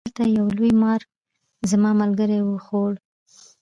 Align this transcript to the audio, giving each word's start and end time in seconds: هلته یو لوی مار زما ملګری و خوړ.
هلته 0.07 0.23
یو 0.37 0.47
لوی 0.57 0.73
مار 0.81 1.01
زما 1.71 1.89
ملګری 2.01 2.39
و 2.43 2.49
خوړ. 2.65 2.91